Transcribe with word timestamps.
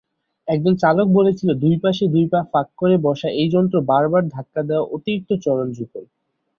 একজন 0.47 0.73
চালক 0.75 1.07
বলেছিল 1.17 1.49
দুই 1.63 1.75
পাশে 1.83 2.03
দুই 2.07 2.25
পা 2.27 2.39
ফাঁক 2.51 2.67
করে 2.77 2.95
বসা 3.05 3.29
এই 3.41 3.49
যন্ত্র 3.53 3.75
বারবার 3.89 4.23
ধাক্কা 4.35 4.61
দেওয়া 4.63 4.89
অতিরিক্ত 4.95 5.29
চরণযুঘল। 5.43 6.03